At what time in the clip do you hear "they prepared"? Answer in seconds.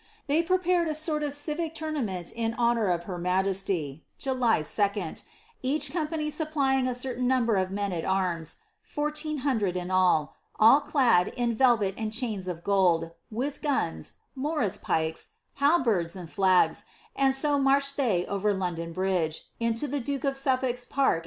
0.25-0.87